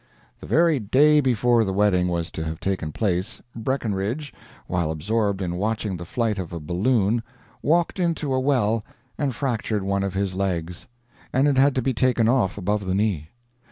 The 0.39 0.47
very 0.47 0.79
day 0.79 1.19
before 1.21 1.63
the 1.63 1.75
wedding 1.75 2.07
was 2.07 2.31
to 2.31 2.43
have 2.43 2.59
taken 2.59 2.91
place, 2.91 3.39
Breckinridge, 3.55 4.33
while 4.65 4.89
absorbed 4.89 5.43
in 5.43 5.57
watching 5.57 5.95
the 5.95 6.07
flight 6.07 6.39
of 6.39 6.51
a 6.51 6.59
balloon, 6.59 7.21
walked 7.61 7.99
into 7.99 8.33
a 8.33 8.39
well 8.39 8.83
and 9.19 9.35
fractured 9.35 9.83
one 9.83 10.01
of 10.01 10.15
his 10.15 10.33
legs, 10.33 10.87
and 11.31 11.47
it 11.47 11.57
had 11.59 11.75
to 11.75 11.83
be 11.83 11.93
taken 11.93 12.27
off 12.27 12.57
above 12.57 12.87
the 12.87 12.95
knee. 12.95 13.29